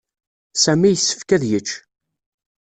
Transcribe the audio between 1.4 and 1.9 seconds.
yečč.